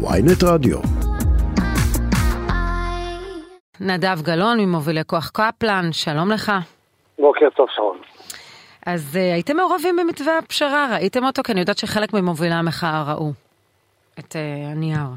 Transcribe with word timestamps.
ויינט 0.00 0.42
רדיו. 0.44 0.78
נדב 3.80 4.22
גלאון 4.22 4.60
ממובילי 4.60 5.00
כוח 5.06 5.30
קפלן, 5.30 5.92
שלום 5.92 6.30
לך. 6.34 6.52
בוקר 7.18 7.50
טוב 7.50 7.66
שרון. 7.70 7.98
אז 8.86 9.16
uh, 9.16 9.34
הייתם 9.34 9.56
מעורבים 9.56 9.96
במתווה 9.96 10.38
הפשרה, 10.38 10.88
ראיתם 10.92 11.24
אותו? 11.24 11.42
כי 11.42 11.52
אני 11.52 11.60
יודעת 11.60 11.78
שחלק 11.78 12.12
ממובילי 12.12 12.54
המחאה 12.54 13.04
ראו 13.12 13.30
את 14.18 14.32
uh, 14.32 14.36
הנייר. 14.72 15.08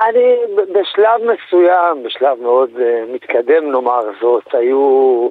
אני 0.00 0.34
בשלב 0.72 1.20
מסוים, 1.20 2.02
בשלב 2.02 2.42
מאוד 2.42 2.70
uh, 2.76 3.14
מתקדם 3.14 3.72
נאמר 3.72 4.00
זאת, 4.20 4.54
היו 4.54 5.28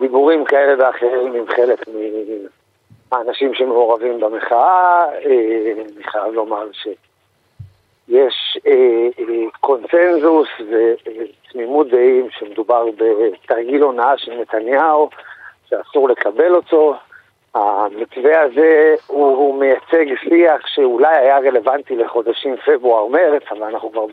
דיבורים 0.00 0.44
כאלה 0.44 0.72
ואחרים 0.78 1.34
עם 1.34 1.44
חלק 1.56 1.84
מהאנשים 3.12 3.54
שמעורבים 3.54 4.20
במחאה. 4.20 5.04
Uh, 5.04 5.26
אני 5.96 6.04
חייב 6.04 6.32
לומר 6.32 6.66
שיש 8.12 8.58
uh, 8.58 9.20
uh, 9.20 9.58
קונצנזוס 9.60 10.48
ותמימות 10.60 11.88
דעים 11.88 12.28
שמדובר 12.30 12.86
בתרגיל 12.96 13.82
הונאה 13.82 14.18
של 14.18 14.32
נתניהו, 14.40 15.10
שאסור 15.68 16.08
לקבל 16.08 16.54
אותו. 16.54 16.94
המתווה 17.54 18.40
הזה 18.40 18.94
הוא, 19.06 19.36
הוא 19.36 19.60
מייצג 19.60 20.14
שיח 20.28 20.66
שאולי 20.66 21.16
היה 21.16 21.38
רלוונטי 21.38 21.96
לחודשים 21.96 22.56
פברואר-מרץ, 22.56 23.42
אבל 23.50 23.62
אנחנו 23.62 23.92
כבר 23.92 24.04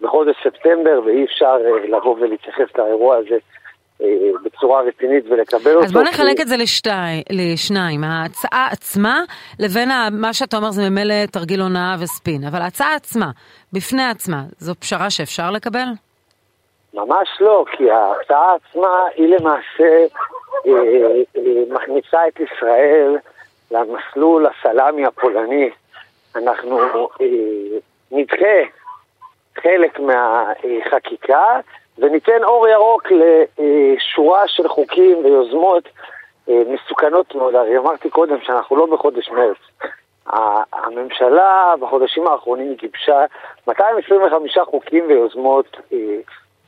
בחודש 0.00 0.36
ספטמבר 0.44 1.00
ואי 1.04 1.24
אפשר 1.24 1.56
uh, 1.56 1.88
לבוא 1.88 2.16
ולהתייחס 2.20 2.76
לאירוע 2.78 3.16
הזה 3.16 3.38
בצורה 4.44 4.82
רצינית 4.82 5.24
ולקבל 5.28 5.74
אותו. 5.74 5.84
אז 5.84 5.92
בוא 5.92 6.02
נחלק 6.02 6.40
את 6.40 6.48
זה 6.48 6.56
לשתי, 6.56 6.90
לשניים, 7.30 8.04
ההצעה 8.04 8.68
עצמה 8.72 9.20
לבין 9.58 9.88
מה 10.12 10.32
שאתה 10.32 10.56
אומר 10.56 10.70
זה 10.70 10.90
ממילא 10.90 11.26
תרגיל 11.32 11.60
הונאה 11.60 11.94
וספין, 12.00 12.44
אבל 12.44 12.62
ההצעה 12.62 12.94
עצמה, 12.94 13.30
בפני 13.72 14.04
עצמה, 14.04 14.42
זו 14.58 14.74
פשרה 14.74 15.10
שאפשר 15.10 15.50
לקבל? 15.50 15.86
ממש 16.94 17.28
לא, 17.40 17.64
כי 17.76 17.90
ההצעה 17.90 18.54
עצמה 18.54 19.06
היא 19.16 19.36
למעשה 19.36 20.06
אה, 20.66 20.72
אה, 21.36 21.42
מכניסה 21.68 22.28
את 22.28 22.40
ישראל 22.40 23.16
למסלול 23.70 24.46
הסלאמי 24.46 25.06
הפולני. 25.06 25.70
אנחנו 26.36 26.80
אה, 26.80 27.26
נדחה 28.12 28.56
חלק 29.62 30.00
מהחקיקה 30.00 31.60
וניתן 31.98 32.44
אור 32.44 32.68
ירוק 32.68 33.08
לשורה 33.12 34.48
של 34.48 34.68
חוקים 34.68 35.24
ויוזמות 35.24 35.88
מסוכנות 36.48 37.34
מאוד. 37.34 37.54
הרי 37.54 37.78
אמרתי 37.78 38.10
קודם 38.10 38.36
שאנחנו 38.42 38.76
לא 38.76 38.86
בחודש 38.86 39.28
מרץ. 39.28 39.56
הממשלה 40.72 41.74
בחודשים 41.80 42.26
האחרונים 42.26 42.74
גיבשה 42.74 43.24
225 43.66 44.58
חוקים 44.58 45.04
ויוזמות 45.08 45.76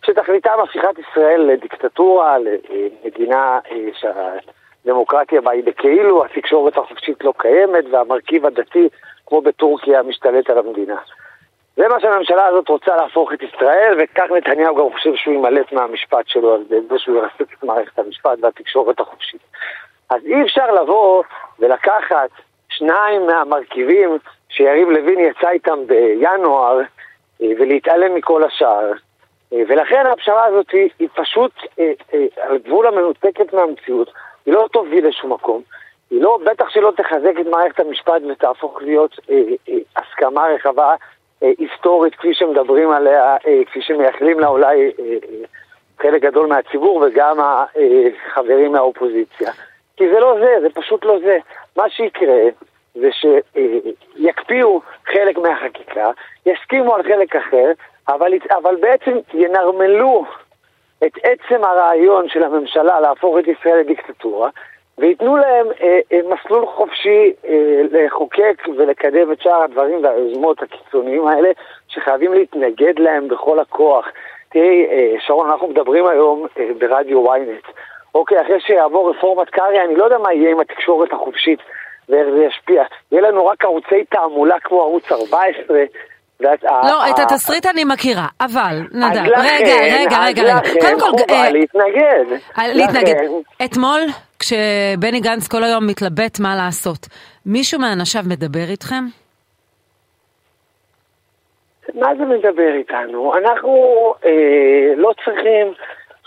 שתכליתם 0.06 0.58
הפיכת 0.62 0.98
ישראל 0.98 1.40
לדיקטטורה, 1.40 2.36
למדינה 2.38 3.58
אה, 3.70 3.88
שהדמוקרטיה 3.94 5.40
בה 5.40 5.50
היא 5.50 5.64
בכאילו, 5.64 6.24
התקשורת 6.24 6.76
החופשית 6.76 7.24
לא 7.24 7.32
קיימת 7.36 7.84
והמרכיב 7.90 8.46
הדתי, 8.46 8.88
כמו 9.26 9.40
בטורקיה, 9.40 10.02
משתלט 10.02 10.50
על 10.50 10.58
המדינה. 10.58 10.96
זה 11.76 11.88
מה 11.88 12.00
שהממשלה 12.00 12.46
הזאת 12.46 12.68
רוצה 12.68 12.96
להפוך 12.96 13.32
את 13.32 13.42
ישראל, 13.42 13.98
וכך 13.98 14.30
נתניהו 14.30 14.76
גם 14.76 14.92
חושב 14.92 15.14
שהוא 15.14 15.34
יימלט 15.34 15.72
מהמשפט 15.72 16.28
שלו 16.28 16.54
על 16.54 16.64
זה 16.68 16.98
שהוא 16.98 17.16
ירסק 17.16 17.52
את 17.58 17.64
מערכת 17.64 17.98
המשפט 17.98 18.38
והתקשורת 18.40 19.00
החופשית. 19.00 19.40
אז 20.10 20.26
אי 20.26 20.42
אפשר 20.42 20.72
לבוא 20.72 21.22
ולקחת 21.58 22.30
שניים 22.68 23.26
מהמרכיבים 23.26 24.18
שיריב 24.48 24.88
לוין 24.88 25.18
יצא 25.18 25.50
איתם 25.50 25.86
בינואר 25.86 26.80
אה, 27.42 27.48
ולהתעלם 27.58 28.14
מכל 28.14 28.44
השאר. 28.44 28.92
אה, 29.52 29.62
ולכן 29.68 30.06
הפשרה 30.06 30.44
הזאת 30.44 30.70
היא, 30.70 30.90
היא 30.98 31.08
פשוט 31.14 31.52
אה, 31.78 31.92
על 32.40 32.58
גבול 32.58 32.86
המנותקת 32.86 33.52
מהמציאות, 33.52 34.10
היא 34.46 34.54
לא 34.54 34.68
תוביל 34.72 35.08
לשום 35.08 35.32
מקום, 35.32 35.62
היא 36.10 36.22
לא, 36.22 36.38
בטח 36.44 36.68
שלא 36.68 36.92
תחזק 36.96 37.40
את 37.40 37.46
מערכת 37.46 37.80
המשפט 37.80 38.22
ותהפוך 38.30 38.82
להיות 38.82 39.18
אה, 39.30 39.42
אה, 39.68 39.74
הסכמה 39.96 40.46
רחבה 40.54 40.94
היסטורית 41.58 42.14
כפי 42.14 42.34
שמדברים 42.34 42.90
עליה, 42.90 43.36
אה, 43.46 43.64
כפי 43.66 43.82
שמייחלים 43.82 44.40
לה 44.40 44.46
אולי 44.46 44.92
אה, 44.98 45.04
אה, 45.04 45.16
חלק 46.02 46.22
גדול 46.22 46.46
מהציבור 46.46 47.04
וגם 47.06 47.38
החברים 47.40 48.72
מהאופוזיציה. 48.72 49.50
כי 49.96 50.08
זה 50.08 50.20
לא 50.20 50.36
זה, 50.40 50.56
זה 50.62 50.68
פשוט 50.74 51.04
לא 51.04 51.18
זה. 51.18 51.38
מה 51.76 51.90
שיקרה 51.90 52.40
זה 52.94 53.08
שיקפיאו 53.12 54.80
חלק 55.06 55.38
מהחקיקה, 55.38 56.10
יסכימו 56.46 56.94
על 56.94 57.02
חלק 57.02 57.36
אחר, 57.36 57.72
אבל, 58.08 58.32
אבל 58.50 58.76
בעצם 58.76 59.18
ינרמלו 59.34 60.24
את 61.06 61.12
עצם 61.22 61.64
הרעיון 61.64 62.28
של 62.28 62.42
הממשלה 62.42 63.00
להפוך 63.00 63.38
את 63.38 63.44
ישראל 63.48 63.78
לדיקטטורה, 63.78 64.50
וייתנו 64.98 65.36
להם 65.36 65.66
אה, 65.82 66.00
אה, 66.12 66.20
מסלול 66.34 66.66
חופשי 66.66 67.32
אה, 67.48 67.80
לחוקק 67.90 68.62
ולקדם 68.76 69.32
את 69.32 69.40
שאר 69.40 69.62
הדברים 69.62 70.04
והיוזמות 70.04 70.62
הקיצוניים 70.62 71.26
האלה, 71.26 71.50
שחייבים 71.88 72.34
להתנגד 72.34 72.98
להם 72.98 73.28
בכל 73.28 73.60
הכוח. 73.60 74.08
תראי, 74.48 74.86
אה, 74.90 75.14
שרון, 75.26 75.50
אנחנו 75.50 75.68
מדברים 75.68 76.06
היום 76.06 76.46
אה, 76.58 76.68
ברדיו 76.78 77.34
ynet. 77.34 77.70
אוקיי, 78.14 78.40
אחרי 78.40 78.60
שיעבור 78.60 79.10
רפורמת 79.10 79.50
קרעי, 79.50 79.80
אני 79.80 79.96
לא 79.96 80.04
יודע 80.04 80.18
מה 80.18 80.32
יהיה 80.32 80.50
עם 80.50 80.60
התקשורת 80.60 81.12
החופשית 81.12 81.58
ואיך 82.08 82.28
זה 82.28 82.44
ישפיע. 82.44 82.84
יהיה 83.12 83.22
לנו 83.22 83.46
רק 83.46 83.64
ערוצי 83.64 84.04
תעמולה 84.04 84.60
כמו 84.60 84.80
ערוץ 84.80 85.12
14, 85.12 85.84
לא, 86.40 87.10
את 87.10 87.18
התסריט 87.18 87.66
אני 87.66 87.84
מכירה, 87.84 88.26
אבל, 88.40 88.80
נדב, 88.92 89.22
רגע, 89.36 89.74
רגע, 89.82 90.18
רגע, 90.24 90.42
רגע. 90.42 90.60
קודם 90.80 91.00
כל, 91.00 91.06
חובה 91.06 91.50
להתנגד. 91.50 92.24
להתנגד. 92.58 93.14
אתמול, 93.64 94.00
כשבני 94.38 95.20
גנץ 95.20 95.48
כל 95.48 95.64
היום 95.64 95.86
מתלבט 95.86 96.40
מה 96.40 96.56
לעשות, 96.56 97.08
מישהו 97.46 97.80
מאנשיו 97.80 98.22
מדבר 98.28 98.70
איתכם? 98.70 99.04
מה 101.94 102.14
זה 102.18 102.24
מדבר 102.24 102.74
איתנו? 102.78 103.34
אנחנו 103.36 103.74
אה, 104.24 104.94
לא 104.96 105.10
צריכים 105.24 105.74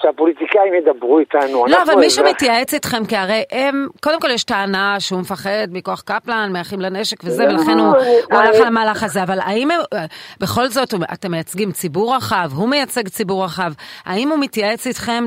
שהפוליטיקאים 0.01 0.73
ידברו 0.73 1.19
איתנו. 1.19 1.65
לא, 1.67 1.83
אבל 1.83 1.95
מישהו 1.95 2.25
מתייעץ 2.25 2.73
איתכם, 2.73 3.05
כי 3.05 3.15
הרי 3.15 3.43
הם, 3.51 3.87
קודם 4.03 4.19
כל 4.19 4.31
יש 4.31 4.43
טענה 4.43 4.95
שהוא 4.99 5.19
מפחד 5.19 5.67
מכוח 5.71 6.01
קפלן, 6.01 6.49
מאחים 6.53 6.79
לנשק 6.81 7.23
וזה, 7.23 7.45
לא, 7.45 7.49
ולכן 7.49 7.79
הוא 7.79 7.95
הלך 8.31 8.55
על 8.55 8.67
המהלך 8.67 9.03
הזה, 9.03 9.23
אבל 9.23 9.39
האם 9.39 9.69
בכל 10.39 10.65
זאת 10.65 10.93
אתם 11.13 11.31
מייצגים 11.31 11.71
ציבור 11.71 12.15
רחב, 12.15 12.49
הוא 12.55 12.69
מייצג 12.69 13.07
ציבור 13.07 13.43
רחב, 13.43 13.71
האם 14.05 14.29
הוא 14.29 14.39
מתייעץ 14.39 14.87
איתכם 14.87 15.25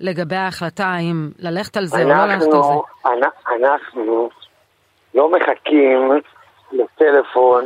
לגבי 0.00 0.36
ההחלטה, 0.36 0.86
האם 0.86 1.30
ללכת 1.38 1.76
על 1.76 1.84
זה 1.86 2.02
או 2.02 2.08
לא 2.08 2.14
ללכת 2.14 2.46
על 2.54 2.62
זה? 2.62 2.74
אנחנו 3.56 4.28
לא 5.14 5.30
מחכים 5.30 6.12
לטלפון 6.72 7.64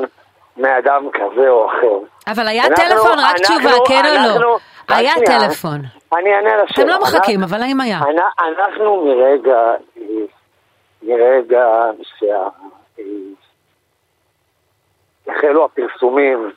מאדם 0.60 1.09
כזה 1.12 1.48
או 1.48 1.66
אחר. 1.66 1.98
אבל 2.26 2.48
היה 2.48 2.62
טלפון, 2.76 3.19
רק 3.19 3.37
תשובה, 3.37 3.71
כן 3.88 4.03
או 4.34 4.41
לא? 4.41 4.59
היה 4.88 5.12
טלפון. 5.26 5.81
אני 6.12 6.34
אענה 6.34 6.56
לשאלה. 6.56 6.65
אתם 6.72 6.88
לא 6.88 6.98
מחכים, 7.03 7.43
אבל 7.43 7.62
האם 7.62 7.81
היה? 7.81 7.98
אנחנו 8.41 9.04
מרגע, 9.06 9.75
מרגע 11.03 11.66
שהחלו 15.26 15.65
הפרסומים, 15.65 16.50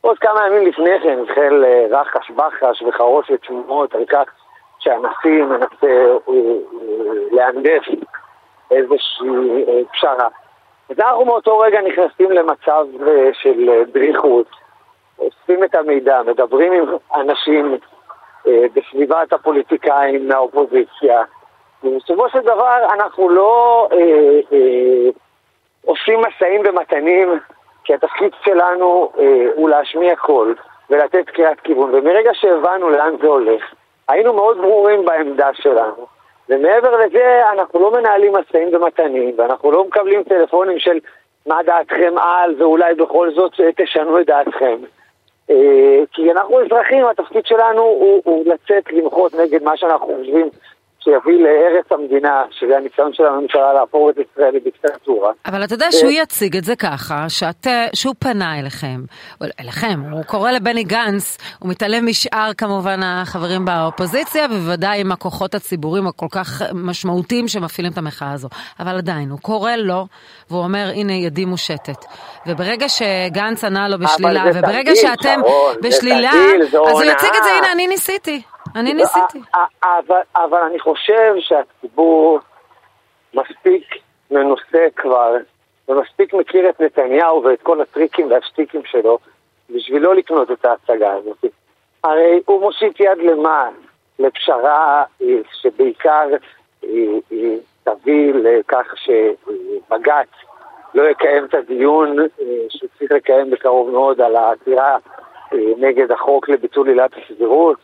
עוד 0.00 0.18
כמה 0.18 0.46
ימים 0.46 0.66
לפני 0.68 1.00
כן 1.02 1.18
החל 1.30 1.64
אה, 1.64 1.86
רחש 2.00 2.30
בחש 2.30 2.82
וחרושת 2.82 3.44
שמועות 3.44 3.94
על 3.94 4.04
כך 4.08 4.24
שהנשיא 4.78 5.44
מנסה 5.44 5.86
אה, 5.86 6.16
אה, 6.28 6.32
להנדס 7.32 7.88
איזושהי 8.70 9.84
פשרה. 9.92 10.28
אז 10.90 10.98
אנחנו 11.00 11.24
מאותו 11.24 11.58
רגע 11.58 11.80
נכנסים 11.80 12.30
למצב 12.30 12.86
של 13.32 13.82
דריכות. 13.92 14.46
אוספים 15.18 15.64
את 15.64 15.74
המידע, 15.74 16.22
מדברים 16.26 16.72
עם 16.72 16.84
אנשים 17.14 17.78
אה, 18.46 18.64
בסביבת 18.74 19.32
הפוליטיקאים 19.32 20.28
מהאופוזיציה, 20.28 21.22
ובסופו 21.84 22.28
של 22.28 22.40
דבר 22.40 22.76
אנחנו 22.92 23.28
לא 23.28 23.88
אה, 23.92 23.98
אה, 24.52 25.10
עושים 25.84 26.20
משאים 26.20 26.62
ומתנים, 26.64 27.38
כי 27.84 27.94
התפקיד 27.94 28.32
שלנו 28.44 29.12
אה, 29.18 29.46
הוא 29.54 29.68
להשמיע 29.68 30.16
קול 30.16 30.54
ולתת 30.90 31.30
קריאת 31.30 31.60
כיוון, 31.60 31.94
ומרגע 31.94 32.30
שהבנו 32.34 32.90
לאן 32.90 33.14
זה 33.20 33.26
הולך, 33.26 33.62
היינו 34.08 34.32
מאוד 34.32 34.58
ברורים 34.58 35.04
בעמדה 35.04 35.48
שלנו. 35.54 36.13
ומעבר 36.48 36.96
לזה, 36.96 37.40
אנחנו 37.52 37.80
לא 37.80 37.92
מנהלים 37.92 38.32
משאים 38.32 38.68
ומתנים, 38.72 39.34
ואנחנו 39.38 39.70
לא 39.70 39.84
מקבלים 39.84 40.22
טלפונים 40.22 40.78
של 40.78 40.98
מה 41.46 41.62
דעתכם 41.62 42.14
על, 42.18 42.54
ואולי 42.58 42.94
בכל 42.94 43.30
זאת 43.34 43.60
אה, 43.60 43.70
תשנו 43.76 44.20
את 44.20 44.26
דעתכם. 44.26 44.76
אה, 45.50 46.00
כי 46.12 46.30
אנחנו 46.30 46.60
אזרחים, 46.60 47.06
התפקיד 47.06 47.46
שלנו 47.46 47.82
הוא, 47.82 48.22
הוא 48.24 48.44
לצאת 48.46 48.92
למחות 48.92 49.34
נגד 49.34 49.62
מה 49.62 49.76
שאנחנו 49.76 50.06
חושבים 50.06 50.48
שיביא 51.04 51.38
להרס 51.42 51.86
המדינה, 51.90 52.42
שזה 52.50 52.76
הניסיון 52.76 53.12
של 53.12 53.26
הממשלה 53.26 53.72
להפוך 53.72 54.10
את 54.10 54.14
ישראל 54.18 54.54
לדיקטטורה. 54.54 55.32
אבל 55.46 55.64
אתה 55.64 55.74
יודע 55.74 55.92
שהוא 55.92 56.10
יציג 56.10 56.56
את 56.56 56.64
זה 56.64 56.76
ככה, 56.76 57.28
שאת, 57.28 57.66
שהוא 57.94 58.14
פנה 58.18 58.58
אליכם, 58.58 59.00
אליכם, 59.60 60.00
הוא 60.10 60.24
קורא 60.24 60.50
לבני 60.50 60.84
גנץ, 60.84 61.38
הוא 61.58 61.70
מתעלם 61.70 62.06
משאר 62.06 62.50
כמובן 62.58 63.00
החברים 63.02 63.64
באופוזיציה, 63.64 64.44
ובוודאי 64.50 65.00
עם 65.00 65.12
הכוחות 65.12 65.54
הציבוריים 65.54 66.06
הכל 66.06 66.26
כך 66.30 66.62
משמעותיים 66.74 67.48
שמפעילים 67.48 67.92
את 67.92 67.98
המחאה 67.98 68.32
הזו. 68.32 68.48
אבל 68.80 68.96
עדיין, 68.96 69.30
הוא 69.30 69.38
קורא 69.38 69.72
לו, 69.76 70.06
והוא 70.50 70.64
אומר, 70.64 70.90
הנה 70.94 71.12
ידי 71.12 71.44
מושטת. 71.44 72.04
וברגע 72.46 72.88
שגנץ 72.88 73.64
ענה 73.64 73.88
לו 73.88 73.98
בשלילה, 73.98 74.44
וברגע 74.54 74.92
תרגיל, 74.92 74.94
שאתם 74.94 75.40
שרון, 75.40 75.74
בשלילה, 75.82 76.32
זו 76.70 76.88
אז 76.88 76.92
הוא. 76.92 77.02
יציג 77.02 77.30
את 77.38 77.44
זה, 77.44 77.50
הנה, 77.58 77.72
אני 77.72 77.86
ניסיתי. 77.86 78.42
אני 78.74 78.94
ניסיתי. 78.94 79.38
אבל, 79.82 80.20
אבל 80.36 80.58
אני 80.58 80.78
חושב 80.78 81.34
שהציבור 81.38 82.38
מספיק 83.34 83.84
מנוסה 84.30 84.86
כבר, 84.96 85.34
ומספיק 85.88 86.34
מכיר 86.34 86.68
את 86.68 86.80
נתניהו 86.80 87.44
ואת 87.44 87.62
כל 87.62 87.80
הטריקים 87.80 88.30
והשטיקים 88.30 88.82
שלו, 88.84 89.18
בשביל 89.70 90.02
לא 90.02 90.14
לקנות 90.14 90.50
את 90.50 90.64
ההצגה 90.64 91.12
הזאת. 91.12 91.44
הרי 92.04 92.40
הוא 92.46 92.60
מושיט 92.60 93.00
יד 93.00 93.18
למה? 93.18 93.68
לפשרה 94.18 95.04
אה, 95.22 95.26
שבעיקר 95.52 96.28
אה, 96.84 96.88
אה, 97.32 97.56
תביא 97.84 98.34
לכך 98.34 98.94
שבג"ץ 98.96 100.28
לא 100.94 101.02
יקיים 101.02 101.44
את 101.44 101.54
הדיון 101.54 102.18
אה, 102.20 102.26
שהוא 102.68 102.90
צריך 102.98 103.12
לקיים 103.12 103.50
בקרוב 103.50 103.90
מאוד 103.90 104.20
על 104.20 104.36
העתירה 104.36 104.96
אה, 105.52 105.58
נגד 105.78 106.12
החוק 106.12 106.48
לביטול 106.48 106.88
עילת 106.88 107.10
הסבירות. 107.16 107.78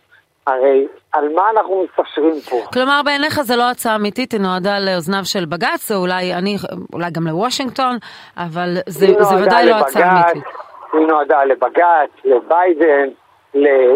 הרי 0.47 0.87
על 1.13 1.29
מה 1.35 1.51
אנחנו 1.51 1.85
מתפשרים 1.85 2.41
פה? 2.51 2.57
כלומר, 2.73 3.01
בעיניך 3.05 3.41
זה 3.41 3.57
לא 3.57 3.71
הצעה 3.71 3.97
אמיתית, 3.97 4.33
היא 4.33 4.41
נועדה 4.41 4.79
לאוזניו 4.79 5.25
של 5.25 5.45
בג"ץ, 5.45 5.93
או 5.93 5.97
אולי, 5.97 6.35
אני, 6.35 6.57
אולי 6.93 7.11
גם 7.11 7.27
לוושינגטון, 7.27 7.97
אבל 8.37 8.75
זה, 8.87 9.07
זה 9.21 9.37
ודאי 9.43 9.67
לא 9.67 9.75
הצעה 9.75 10.03
לבג"ץ, 10.03 10.27
אמיתית. 10.33 10.45
היא 10.93 11.07
נועדה 11.07 11.45
לבג"ץ, 11.45 12.11
לביידן, 12.25 13.09
אה, 13.57 13.95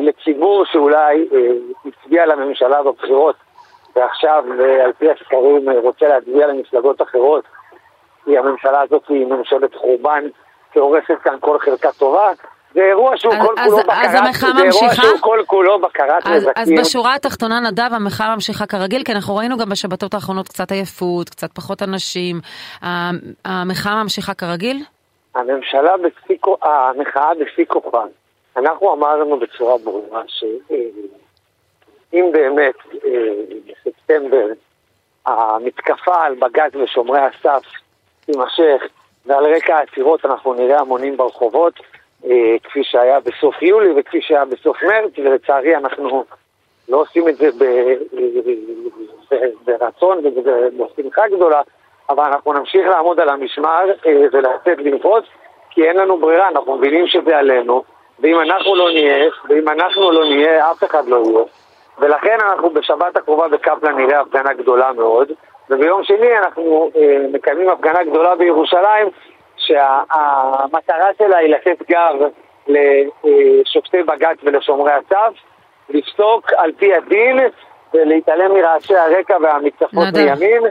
לציבור 0.00 0.64
שאולי 0.64 1.28
אה, 1.32 1.38
הצביע 1.86 2.26
לממשלה 2.26 2.82
בבחירות, 2.82 3.36
ועכשיו 3.96 4.44
אה, 4.60 4.84
על 4.84 4.92
פי 4.92 5.10
הסקרים 5.10 5.70
רוצה 5.82 6.08
להצביע 6.08 6.46
למפלגות 6.46 7.02
אחרות, 7.02 7.44
כי 8.24 8.38
הממשלה 8.38 8.80
הזאת 8.80 9.02
היא 9.08 9.26
ממשלת 9.26 9.74
חורבן 9.74 10.24
שהורסת 10.74 11.18
כאן 11.22 11.36
כל 11.40 11.58
חלקה 11.58 11.92
טובה. 11.92 12.30
זה 12.76 12.82
אירוע 12.82 13.16
שהוא 13.16 13.34
אז- 13.34 13.40
כל 13.46 13.54
אז- 13.58 13.70
כולו 13.70 13.78
אז 13.78 13.84
בקרת, 13.84 14.26
המחאה 14.26 14.50
זה 14.52 14.62
אירוע 14.62 14.82
ממשיכה? 14.82 15.02
שהוא 15.02 15.18
כל 15.20 15.42
כולו 15.46 15.78
בקרת 15.80 16.22
אז, 16.26 16.42
אז 16.56 16.68
נזקים. 16.68 16.76
בשורה 16.80 17.14
התחתונה, 17.14 17.60
נדב, 17.60 17.88
המחאה 17.92 18.34
ממשיכה 18.34 18.66
כרגיל, 18.66 19.04
כי 19.04 19.12
אנחנו 19.12 19.36
ראינו 19.36 19.56
גם 19.58 19.68
בשבתות 19.68 20.14
האחרונות 20.14 20.48
קצת 20.48 20.72
עייפות, 20.72 21.28
קצת 21.28 21.52
פחות 21.52 21.82
אנשים. 21.82 22.40
המחאה 23.44 24.02
ממשיכה 24.02 24.34
כרגיל? 24.34 24.82
הממשלה 25.34 25.92
בשיא 25.96 26.36
כוח, 26.40 26.58
המחאה 26.62 27.30
בשיא 27.34 27.64
כוחה. 27.68 28.02
אנחנו 28.56 28.92
אמרנו 28.94 29.38
בצורה 29.40 29.78
ברורה 29.84 30.22
שאם 30.28 32.24
באמת 32.32 32.74
אה, 33.04 33.10
בספטמבר 33.86 34.46
המתקפה 35.26 36.24
על 36.24 36.34
בג"ץ 36.34 36.72
ושומרי 36.74 37.20
הסף 37.20 37.62
תימשך 38.26 38.82
ועל 39.26 39.54
רקע 39.54 39.76
העצירות 39.76 40.24
אנחנו 40.24 40.54
נראה 40.54 40.80
המונים 40.80 41.16
ברחובות 41.16 41.74
אה, 41.80 41.84
כפי 42.62 42.84
שהיה 42.84 43.20
בסוף 43.20 43.62
יולי 43.62 43.88
וכפי 43.96 44.20
שהיה 44.20 44.44
בסוף 44.44 44.82
מרץ 44.82 45.12
ולצערי 45.18 45.76
אנחנו 45.76 46.24
לא 46.88 47.00
עושים 47.00 47.28
את 47.28 47.36
זה 47.36 47.48
ברצון 49.64 50.18
ובשמחה 50.24 51.28
גדולה 51.28 51.62
אבל 52.10 52.24
אנחנו 52.24 52.52
נמשיך 52.52 52.86
לעמוד 52.86 53.20
על 53.20 53.28
המשמר 53.28 53.90
אה, 54.06 54.26
ולצאת 54.32 54.78
למחות 54.78 55.24
כי 55.70 55.88
אין 55.88 55.96
לנו 55.96 56.18
ברירה, 56.18 56.48
אנחנו 56.48 56.76
מבינים 56.76 57.06
שזה 57.06 57.38
עלינו 57.38 57.82
ואם 58.20 58.40
אנחנו 58.40 58.76
לא 58.76 58.90
נהיה, 58.90 59.30
ואם 59.48 59.68
אנחנו 59.68 60.12
לא 60.12 60.24
נהיה, 60.24 60.70
אף 60.70 60.84
אחד 60.84 61.08
לא 61.08 61.22
יהיה. 61.26 61.44
ולכן 61.98 62.36
אנחנו 62.40 62.70
בשבת 62.70 63.16
הקרובה 63.16 63.48
בקפלן 63.48 63.96
נראה 63.96 64.20
הפגנה 64.20 64.52
גדולה 64.52 64.92
מאוד 64.92 65.32
וביום 65.70 66.04
שני 66.04 66.38
אנחנו 66.38 66.90
אה, 66.96 67.26
מקיימים 67.32 67.68
הפגנה 67.68 68.04
גדולה 68.04 68.36
בירושלים 68.36 69.08
שהמטרה 69.66 71.08
שלה 71.18 71.36
היא 71.36 71.54
לתת 71.54 71.90
גב 71.90 72.14
לשופטי 72.68 74.02
בג"ץ 74.02 74.38
ולשומרי 74.42 74.92
הסף 74.92 75.34
לפסוק 75.88 76.52
על 76.56 76.72
פי 76.78 76.94
הדין 76.94 77.38
ולהתעלם 77.94 78.54
מרעשי 78.54 78.96
הרקע 78.96 79.36
והמתקפות 79.42 80.04
נדב. 80.06 80.38
מימין 80.38 80.62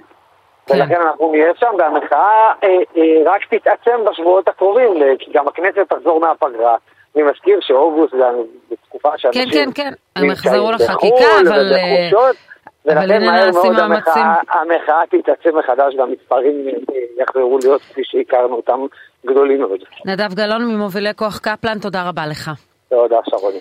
כן. 0.67 0.75
ולכן 0.75 1.01
אנחנו 1.01 1.31
נהיה 1.31 1.51
שם, 1.59 1.71
והמחאה 1.79 2.53
אה, 2.63 2.69
אה, 2.97 3.03
רק 3.25 3.41
תתעצם 3.49 4.05
בשבועות 4.11 4.47
הקרובים, 4.47 5.03
אה, 5.03 5.13
כי 5.19 5.31
גם 5.33 5.47
הכנסת 5.47 5.89
תחזור 5.89 6.19
מהפגרה. 6.19 6.75
אני 7.15 7.23
מזכיר 7.23 7.59
שאוגוסט 7.61 8.11
זה 8.11 8.23
בתקופה 8.71 9.09
שאנשים... 9.17 9.49
כן, 9.51 9.69
כן, 9.75 9.91
הם 10.15 10.25
נמצאים 10.25 10.31
יחזרו 10.31 10.71
בחו"ל 10.71 10.75
לחקיקה, 10.75 11.49
אבל 11.49 11.73
ולכן 12.85 13.11
הנה 13.11 13.31
מהר 13.31 13.45
נעשים 13.45 13.73
מאוד 13.73 13.87
מאמצים. 13.89 14.23
המחאה, 14.23 14.61
המחאה 14.61 15.01
תתעצם 15.09 15.57
מחדש 15.57 15.95
והמספרים 15.95 16.67
יחזרו 17.21 17.59
להיות 17.63 17.81
כפי 17.81 18.01
שהכרנו 18.03 18.55
אותם 18.55 18.79
גדולים 19.25 19.59
מאוד. 19.59 19.79
נדב 20.05 20.33
גלאון 20.33 20.65
ממובילי 20.65 21.13
כוח 21.15 21.39
קפלן, 21.39 21.79
תודה 21.79 22.09
רבה 22.09 22.27
לך. 22.27 22.51
תודה, 22.89 23.17
שרוני. 23.29 23.59